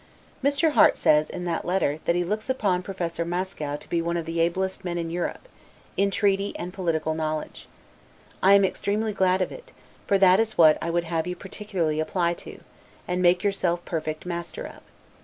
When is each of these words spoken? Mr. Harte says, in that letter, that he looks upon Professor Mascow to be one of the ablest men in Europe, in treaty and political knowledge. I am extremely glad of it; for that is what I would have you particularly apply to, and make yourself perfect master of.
Mr. 0.43 0.71
Harte 0.71 0.97
says, 0.97 1.29
in 1.29 1.45
that 1.45 1.63
letter, 1.63 1.99
that 2.05 2.15
he 2.15 2.23
looks 2.23 2.49
upon 2.49 2.81
Professor 2.81 3.23
Mascow 3.23 3.77
to 3.79 3.87
be 3.87 4.01
one 4.01 4.17
of 4.17 4.25
the 4.25 4.39
ablest 4.39 4.83
men 4.83 4.97
in 4.97 5.11
Europe, 5.11 5.47
in 5.95 6.09
treaty 6.09 6.55
and 6.57 6.73
political 6.73 7.13
knowledge. 7.13 7.67
I 8.41 8.53
am 8.55 8.65
extremely 8.65 9.13
glad 9.13 9.43
of 9.43 9.51
it; 9.51 9.73
for 10.07 10.17
that 10.17 10.39
is 10.39 10.57
what 10.57 10.79
I 10.81 10.89
would 10.89 11.03
have 11.03 11.27
you 11.27 11.35
particularly 11.35 11.99
apply 11.99 12.33
to, 12.41 12.61
and 13.07 13.21
make 13.21 13.43
yourself 13.43 13.85
perfect 13.85 14.25
master 14.25 14.65
of. 14.65 14.81